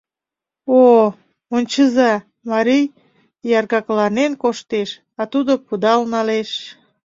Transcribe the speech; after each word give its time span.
—О, 0.79 0.79
ончыза, 1.55 2.13
марий 2.51 2.85
яргакланен 3.57 4.31
коштеш, 4.41 4.89
а 5.19 5.21
тудо 5.31 5.51
пыдал 5.67 6.01
налеш. 6.13 6.49